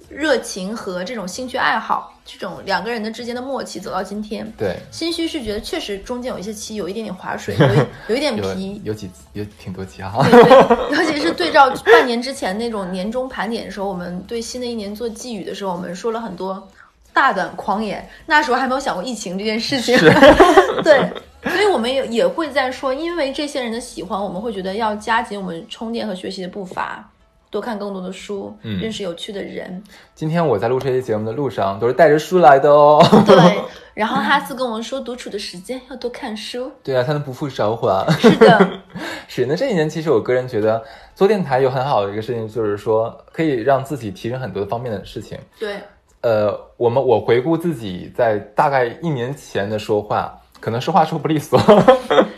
[0.09, 4.49] 热情和这种兴趣爱好，这种两个人的之间的默契走到今天。
[4.57, 7.65] 对，心虚是觉得确实中间有一些期有一点点划水，有
[8.09, 10.25] 有一点皮，有几有挺多期哈。
[10.29, 16.67] 对对，尤其是对照 半年之前那种年终盘点的时候，我们对新的一年做寄语的时候，我们说了很多。
[17.13, 19.97] 大胆狂言，那时候还没有想过疫情这件事情。
[20.83, 21.09] 对，
[21.49, 27.09] 所以我们也也会在说，因为这些人的喜欢，我们会觉得要加紧我们充电和学习的步伐，
[27.55, 29.81] 多看更多的书，认识有趣的人。
[30.13, 33.01] 今天我在录这期节目的路上，都是带着书来的哦。
[33.25, 33.37] 对，
[33.95, 36.69] 然后哈斯跟我们说，独处的时间要多看书。
[36.83, 38.05] 对啊，才能不负韶华。
[38.19, 38.81] 是的，
[39.29, 39.45] 是。
[39.45, 40.83] 那这一年，其实我个人觉得
[41.15, 45.39] 做电台有很好的一个事情，就是说可以让自己提升很多方面的事情。
[45.57, 45.77] 对。
[46.23, 51.57] 呃，我们我回顾自己在大概一年前的说话，可能说话说不利索。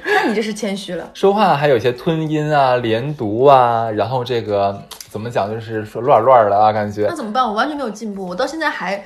[0.04, 1.10] 那你这是谦虚了。
[1.14, 7.16] 说话还有一些吞音啊、连读啊，然后这个怎么讲，就是说乱乱的啊，感觉那。
[7.16, 7.46] 怎么办？
[7.46, 9.04] 我完全没有进步，我到现在还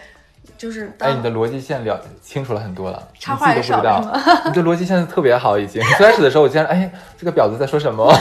[0.57, 4.01] 就是当哎，你的逻辑线了清楚了很多了，插话少道。
[4.45, 5.81] 你的逻辑线特别好，已经。
[5.97, 8.11] 最开始的时候，我竟然哎，这个婊子在说什么？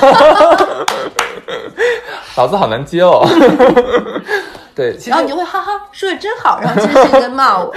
[2.36, 3.26] 老子好难接哦。
[4.74, 7.74] 对，然后你就会哈哈说的真好，然后其实是你在骂我。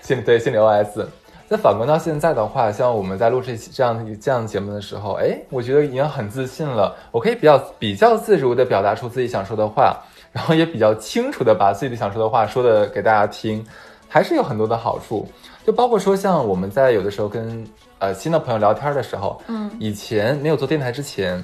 [0.00, 1.04] 心里对心里 OS。
[1.48, 9.96] 再反观到现在的话，像我们在录这期这样这样节目的时候，哎，我觉得已经很自信了，我可以比较比较自如的表达出自己想说的话，
[10.32, 13.64] 然后也比较清楚的把自己想说的话说的给大家听，
[14.08, 15.26] 还是有很多的好处。
[15.64, 17.64] 就包括说，像我们在有的时候跟
[17.98, 21.42] 呃新的朋友聊天的时候，嗯，以前没有做电台之前，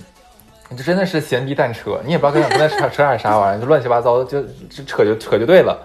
[0.76, 5.80] 就真的是闲逼蛋扯，你也不知道跟跟他扯 扯点啥玩意儿，就乱七八糟，就就扯就扯就对了。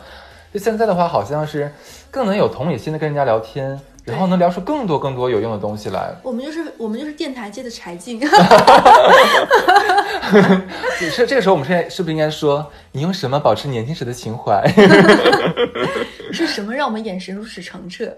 [0.53, 1.71] 就现在的话，好像是
[2.10, 6.15] 更能有同理心的跟人家聊天，然后能聊出更多更多有用的东西来。
[6.23, 8.19] 我们就是我们就是电台界的柴静，
[11.11, 14.65] 是这个时候，我们现在是不是应该说，你用什么保持年轻时的情怀？
[16.31, 18.05] 是什么让我们眼神如此澄澈？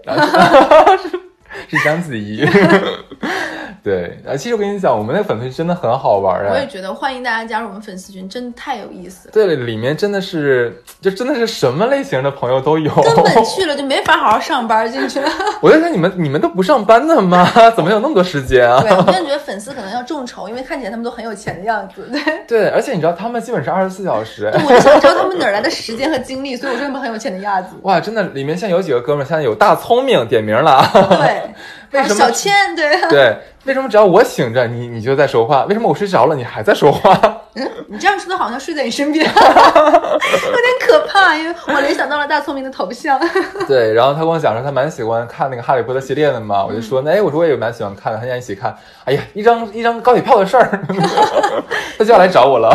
[1.68, 2.46] 是章子怡。
[3.82, 6.50] 对，啊，其实我跟你讲，我们那个粉丝群真的很好玩哎。
[6.52, 9.32] 我也觉得，欢迎大家加入我们粉丝群，真的太有意思了。
[9.32, 12.94] 对，里面真的是，就真的是什么类型的朋友都有。
[12.94, 15.28] 根本去了就没法好好上班进去了。
[15.62, 17.50] 我在想，你们你们都不上班的吗？
[17.74, 18.82] 怎么有那么多时间啊？
[18.82, 22.08] 对，我真的觉得粉丝可能要众筹，因为看起来他们都很有钱的样子。
[22.12, 24.50] 对，对，而且你知道，他们基本是二十四小时。
[24.52, 27.70] 我就想知道他们哪来的时间和精力，所以我说他们很有钱的样子。
[27.82, 30.86] 哇，真的，里面现在有几个哥们儿，现在有大聪明点名了。
[30.92, 31.54] 对，
[31.98, 35.64] 为什么小倩，对，对，为什么只要我醒着，你你就在说话？
[35.66, 37.18] 为什么我睡着了，你还在说话？
[37.54, 39.44] 嗯 你这样说的好像睡在你身边， 有点
[40.80, 43.20] 可怕，因为我联想到了大聪明的头像。
[43.66, 48.74] 对，然后他跟我讲说，他蛮喜欢看那个《哈利波特》系列的嘛，我就说，哎，我说我也蛮喜欢看的，他想一起看。
[49.04, 50.80] 哎呀，一张一张高铁票的事儿，
[51.98, 52.72] 他就要来找我了，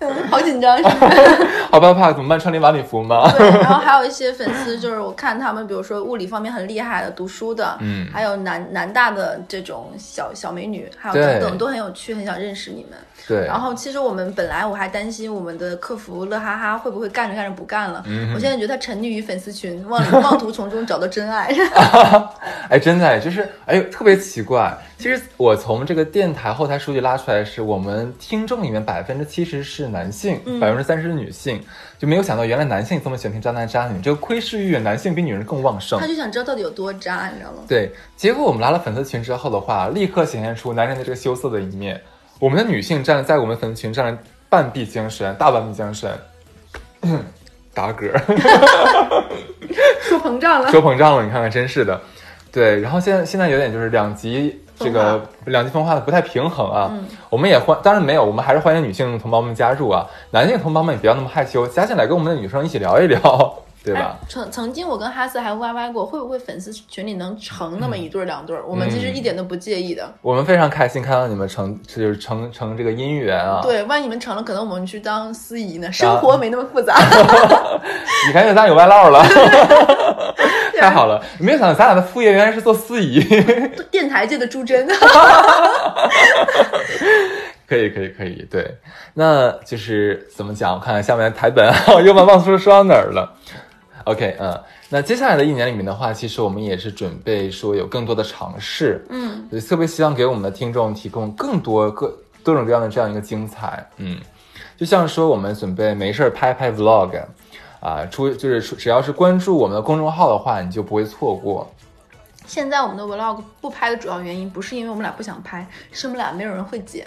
[0.30, 0.82] 好紧张？
[1.70, 2.40] 好怕怕，怎么办？
[2.40, 3.30] 穿连晚礼服吗？
[3.36, 12.98] 对，然后还有一些粉丝，就是我看他们，比如说物理方面很厉害的、读书的，嗯还有南南大的这种小小美女，还有等等，都很有趣，很想认识你们。
[13.28, 21.54] 对，然后其实我们本来我还担心我们的客服乐哈哈会不会干着干着不干了，嗯我现在觉得他沉溺于粉丝群，妄妄图从中找到真爱。
[22.68, 24.76] 哎，真的哎，就是哎呦，特别奇怪。
[25.00, 31.58] 其实我从这个电台后台数据拉出来的是，我们听众里面百分之七十是男性，百分之三十是女性，
[31.98, 36.06] 就没有想到原来男性这么喜欢听渣男渣女，这个窥视欲男性比女人更旺盛他。
[36.06, 37.62] 就想知道到底有多渣，你知道吗？
[37.66, 41.98] 对，结果我们拉了粉丝群之后的话，立刻显现出男人的这个羞涩的一面。
[42.38, 44.18] 我们的女性占在我们粉丝群占了
[44.50, 46.12] 半壁江山，大半壁江山。
[47.72, 48.12] 打嗝，
[50.02, 50.70] 说膨胀了。
[50.70, 51.98] 说膨胀了，你看看，真是的。
[52.52, 56.88] 对，然后现在现在有点就是两极这个两极分化的不太平衡啊。
[56.92, 64.16] 嗯我们也欢，当然没有，我们还是欢迎女性同胞们加入啊，男性同胞们也不要那么害羞，加进来跟我们的女生一起聊一聊，对吧？
[64.20, 68.64] 哎曾曾经我跟哈斯还歪歪过，会不会粉丝群里能成那么一对儿两对儿？
[68.66, 70.12] 我们其实一点都不介意的。
[70.22, 73.60] 我们非常开心看到你们成就是成成这个姻缘啊。
[73.62, 76.96] 对，万一你们成了，可能我们去当司仪呢，生活没那么复杂。
[78.26, 79.22] 你看，咱有外唠了，
[80.80, 81.22] 太好了！
[81.38, 83.20] 没有想到咱俩的副业原来是做司仪，
[83.90, 84.86] 电台界的朱桢，
[87.68, 88.46] 可以，可以，可以。
[88.50, 88.76] 对，
[89.14, 90.74] 那就是怎么讲？
[90.74, 93.36] 我看看下面的台本啊， 又忘忘说说到哪儿了。
[94.04, 102.12] OK，嗯，那接下来的一年里面的话，其实我们也是准备说有更多的尝试，嗯，也特别希望给我们的听众提供更多各
[102.42, 104.18] 多种各样的这样一个精彩，嗯，
[104.76, 107.22] 就像说我们准备没事儿拍拍 vlog，
[107.80, 111.70] 啊，出就是出只要是关注我们的公众号的话，你就不会错过。
[112.46, 117.06] 现在我们的 vlog 不拍的主要原因，不是因为我们俩不想拍，是我们俩没有人会剪。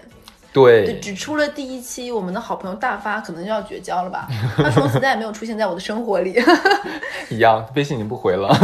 [0.54, 4.28] 对，对，只出了第一期，我们的好朋友大发可能就要绝交了吧？
[4.56, 6.42] 他从此再也没有出现在我的生活里。
[7.30, 8.56] 一样，微信已经不回了。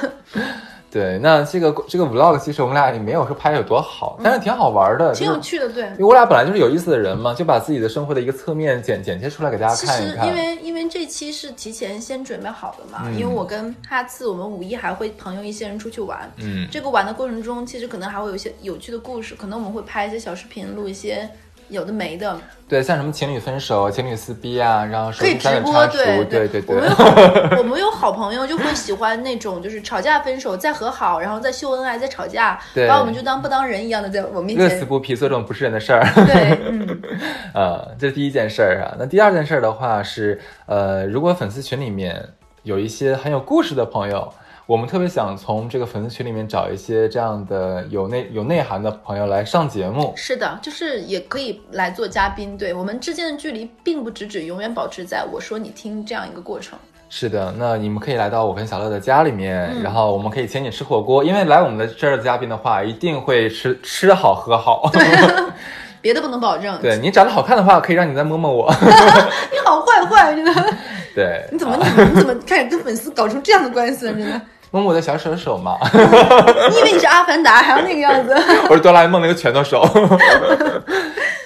[0.96, 5.98] 对，那这个这个 vlog 其实我们俩也没有说拍的有多好，但是挺好玩的，就是挺有趣的，对因。
[5.98, 10.26] 为我俩本来就是有意思的人嘛，就把自己的生活的一个侧面剪剪切出来给大家看一看。
[10.26, 21.28] 实因为因为这期是提前先准备好的嘛，嗯因为我跟哈次，我们五一还会朋友一些人出去玩，嗯，这个玩的过程中，其实可能还会有一些有趣的故事，可能我们会拍一些小视频，录一些
[21.68, 22.38] 有的没的，
[22.68, 25.86] 对，像什么情侣分手、情侣撕逼啊，然后手可以直播。
[25.88, 32.58] 对对，对对我们有好 我们有好朋友就会喜欢那种，就是吵架分手再和好，然后再秀恩爱再吵架，
[32.88, 34.86] 把我们就当不当人一样的在我面前乐此前。
[34.86, 36.04] 不疲做这种不是人的事儿。
[36.14, 37.02] 对，嗯，
[37.52, 38.94] 呃，这是第一件事儿啊。
[38.98, 42.24] 那第二件事儿的话是，呃，如果粉丝群里面
[42.62, 44.32] 有一些很有故事的朋友，
[44.66, 50.12] 我们特别想从这个粉丝群里面找一些这样的有内有内涵的朋友来上节目。
[50.16, 52.58] 是的，就是也可以来做嘉宾。
[52.58, 56.76] 对我们之间的距离，并不只只永远保持在我说你听这样一个过程。
[57.08, 64.90] 是的，那你们可以来到我跟小乐的家里面，嗯然后我们可以请你吃火锅，因为来我们的这儿的嘉宾的话，一定会吃吃好喝好。
[66.02, 66.76] 别的不能保证。
[66.82, 68.74] 对你长得好看的话，可以让你再摸摸我。
[68.82, 70.74] 你好坏坏，真的。
[71.14, 74.12] 对，你怎么啊你你怎么开始跟粉丝搞成这样的关系了？
[74.12, 74.40] 真的，
[74.70, 75.76] 摸摸我的小手手嘛？
[76.70, 78.34] 你以为你是阿凡达还要那个样子？
[78.68, 79.86] 我是哆啦 A 梦那个拳头手。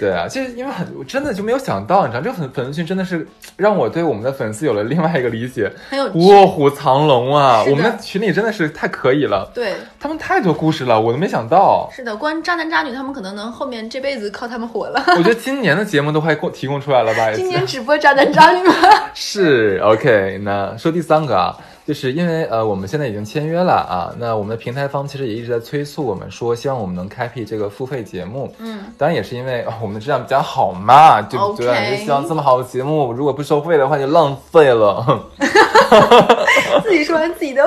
[0.01, 7.63] 对啊，就是因为很我真的就没有想到，你知道这个粉粉丝群真的是让我对我们的粉丝有了另外一个理解，很有卧虎藏龙啊！
[7.69, 11.87] 我们的群里真的是太可以了，对，他们太多故事了，我都没想到。
[11.95, 15.05] 是的，关于渣男渣女，他们可能能后面这辈子靠他们火了。
[15.09, 17.31] 我觉得今年的节目都快供提供出来了吧？
[17.35, 18.73] 今年只播渣男渣女吗？
[19.13, 21.55] 是 OK，那说第三个啊，
[21.91, 28.55] 就是因为呃我们现在已经签约了啊，那我们的平台方其实也一直在催促我们说，希望我们能开辟这个付费节目。
[28.61, 35.05] 嗯，当然也是因为、哦我们的质量比较好嘛，对不对就希望这么好的节目，如果不收费的话就浪费了。
[36.85, 37.65] 自己说完自己都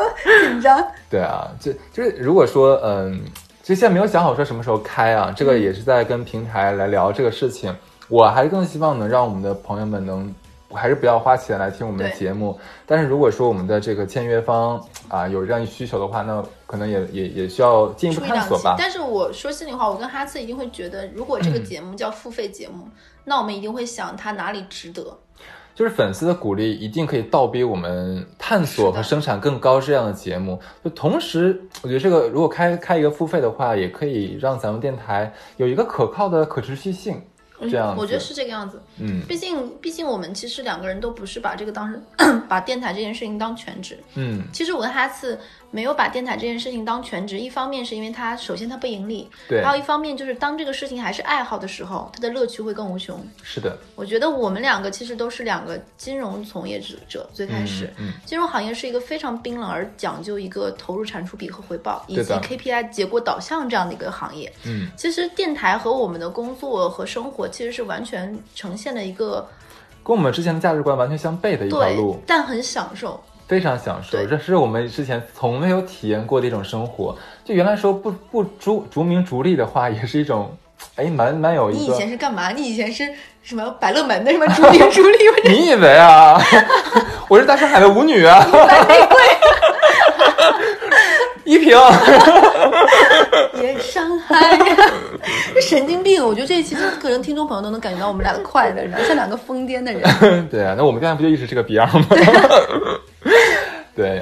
[0.48, 0.82] 紧张。
[1.12, 3.20] 对啊，就就是如果说嗯，
[3.62, 7.76] 就现在没有想好说什么时候开啊，这个也是在跟平台来聊这个事情。
[8.08, 10.34] 我还是更希望能让我们的朋友们能，
[10.74, 12.60] 还是不要花钱来听我们的节目。
[12.86, 18.76] 但是如果说我们的这个签约方啊有这样需求的话，那可能也也也需要进一步探索吧。
[18.78, 22.88] 但是我说心里话，我跟哈次一定会觉得，如果这嗯个节目叫付费节目，
[23.24, 25.18] 那我们一定会想它哪里值得。
[25.76, 30.60] 就是粉丝的鼓励一定可以倒逼我们探索和生产更高质量的节目。
[30.84, 37.20] 就同时，我觉得这个如果开开一个付费的话，也可以让咱们电台有一个可靠的可持续性。
[37.70, 38.82] 这样，我觉得是这个样子。
[39.00, 43.98] 嗯毕竟，毕竟我们其实两个人都不是把这个当成 把电台这件事情当全职。
[44.16, 45.40] 嗯，其实我跟哈次
[45.74, 53.20] 没有把电台这件事情当全职，一方面是因为它首先它不盈利，对还有一方面就是当这个事情还是爱好的时候，它的乐趣会更无穷。
[53.42, 64.54] 是的，我觉得我们两个其实都是两个金融从业者，最开始，嗯嗯金融行业是一个非常冰冷而讲究一个投入产出比和回报，以及 KPI 结果导向这样的一个行业。
[64.68, 69.44] 嗯，其实电台和我们的工作和生活其实是完全呈现了一个
[70.04, 73.20] 跟我们之前的价值观完全相悖的一条对路，，但很享受。
[73.48, 74.26] 非常享受。
[74.26, 77.16] 这是我们之前从没有体验过的一种生活。
[77.46, 80.56] 就原来说不不逐逐名逐利的话，也是一种，
[80.96, 81.94] 哎，蛮蛮有意思你以。
[81.94, 82.52] 前是干嘛？
[82.52, 83.08] 你以前是
[83.42, 85.18] 什么百乐门的什么逐名 逐利？
[85.46, 86.40] 你以为啊？
[87.30, 88.46] 我是大上海的舞女啊！
[88.52, 89.18] 白玫瑰
[91.46, 91.78] 依萍，
[93.62, 94.58] 也伤害，
[95.54, 96.26] 这神经病！
[96.26, 100.48] 我觉得这一期可能听众朋友都能感觉到我们俩的快乐，像两个疯癫的人。
[100.48, 102.08] 对啊，那我们刚才不就一直是个逼样吗？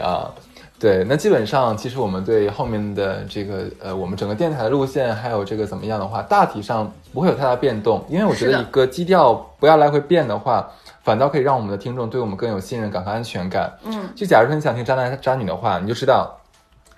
[0.01, 0.31] 对啊，
[0.79, 10.67] 对，那基本上其实我们对后面的这个呃，我们整个电台的路线还有这个怎么样的话，大体上不会有太大变动，因为我觉得一个基调不要来回变的话，
[11.03, 13.71] 反倒可以让我们的听众对我们更有信任感和安全感。
[13.83, 16.35] 嗯，就假如说你想听渣男渣女的话，你就知道，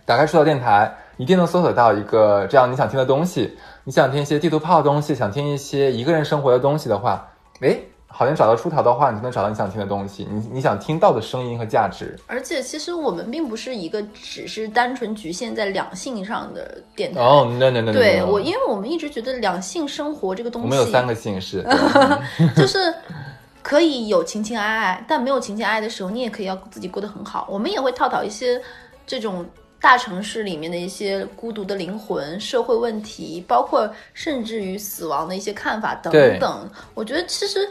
[0.06, 3.58] 打开出道电台，一定能搜索到一个这样你想听的东西。
[3.84, 7.28] 你想听一些地图炮的东西，想听一些一个人生活的东西的话，
[7.60, 7.84] 诶，
[8.16, 12.16] 好像找到出逃的话，你就能找到你想听的东西，你你想听到的声音和价值。
[12.28, 17.20] 而且其实我们并不是一个只是单纯局限在两性上的电台。
[17.20, 21.64] 哦、no no no no，对我，因为我们一直觉得两性生活这个东西，我们有三个姓氏，
[22.38, 22.78] 对就是
[23.64, 27.48] 可以有情情爱爱，但没有情情爱爱的时候，你也可以要自己过得很好。
[27.50, 28.62] 我们也会探讨一些
[29.08, 29.44] 这种
[29.82, 36.70] 大城市里面的一些孤独的灵魂、社会问题，包括甚至于死亡的一些看法等等。
[36.94, 37.68] 我觉得其实。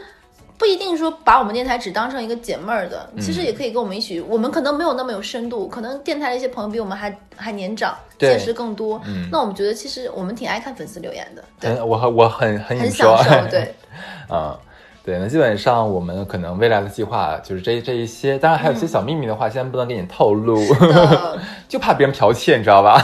[0.63, 4.21] 不一定说把我们电台只当成一个解闷儿的，其实也可以跟我们一起。
[4.21, 9.01] 我们可能没有那么有深度，可能电台的一些朋友比我们还还年长，见识更多。
[9.05, 13.29] 嗯那我们觉得其实我们挺爱看粉丝留言的，对，很我很我很很很享受。
[13.49, 13.75] 对，
[14.29, 14.57] 啊、
[15.03, 21.37] 对，那基本上我们可能未来的计划就是这这一些，当然还有一些小秘密的话，现在不能给你透露，呃，
[21.67, 23.01] 就怕别人剽窃，你知道吧？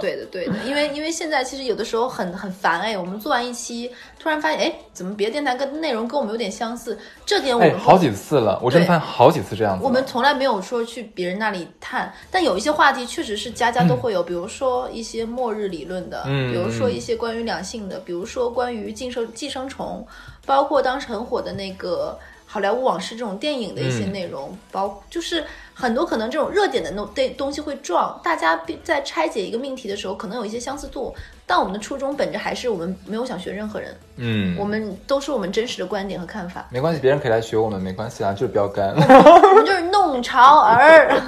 [0.00, 0.79] 对的，对的，因为因
[1.10, 3.90] 为现在其实有的时候很很烦哎，我们做完一期，
[4.20, 6.96] 突然发现哎，怎么别的电台跟内容跟我们有点相似？
[7.26, 9.84] 这点我哎，们好几次了，我真的发现好几次这样子。
[9.84, 20.06] 我们从来没有说去别人那里探，但有一些话题确实是家家都会有，比如说一些末日理论的，嗯比如说一些关于两性的，比如说关于寄生寄生虫，
[20.46, 22.16] 包括当时很火的那个。
[22.52, 31.14] 好莱坞往事这种电影的一些嗯内容，包就是很多可能这种热点的东对东西会撞，大家必在拆解一个命题的时候，可能有一些相似度，
[31.46, 38.92] 但我们的初衷本着还是我们没有想学任何人，嗯，我们都是我们真实的观点和看法，没关系，别人可以来学我们，没关系啊，就是标杆。
[38.98, 41.22] 我们就是弄潮儿。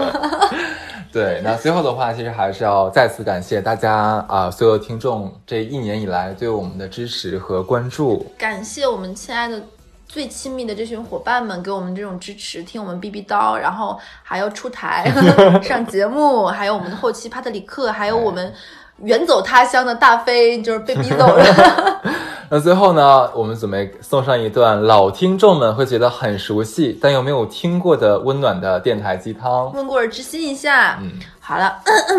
[1.12, 8.26] 对，那最后的话，其实还是要再次感谢大家啊，所有听众这一年以来对我们的支持和关注。
[8.36, 9.62] 感谢我们亲爱的、
[10.12, 15.10] 最亲密的这群伙伴们给我们这种支持，听我们逼逼叨，然后还要出台
[15.64, 18.52] 上节目，还有我们的后期帕特里克，还有我们
[18.98, 21.42] 远走他乡的大飞，就是被逼走了。
[22.50, 29.72] 那最后呢，我们准备送上一段老听众们会觉得很熟悉，但又没有听过的温暖的电台鸡汤。
[29.72, 30.98] 温故而知新一下。
[31.00, 31.78] 嗯，好了，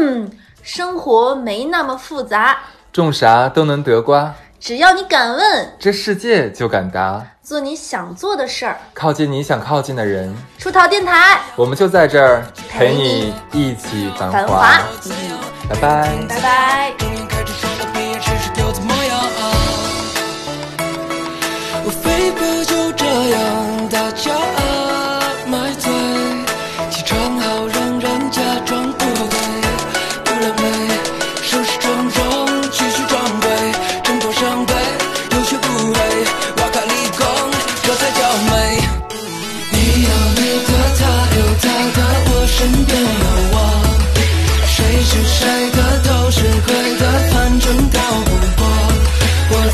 [0.64, 2.58] 生活没那么复杂，
[2.91, 4.34] 种啥都能得瓜，
[4.66, 7.22] 只要你敢问，这世界就敢答。
[7.43, 14.82] 做你想做的事儿，靠近你想靠近的人，出逃电台，我们就在这儿陪陪你你一起繁繁华华。。
[15.68, 16.16] 拜拜。
[16.30, 16.93] 拜拜。
[16.97, 19.20] 终于开始上了毕业知识又怎么样？
[21.86, 24.32] 无非不就这样，大家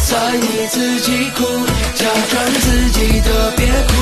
[0.09, 1.45] 在你自己哭，
[1.93, 3.93] 假装自己特别酷，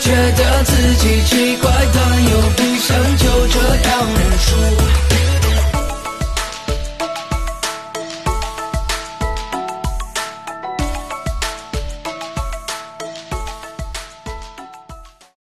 [0.00, 5.11] 觉得自己奇怪，但又不想就这样认输。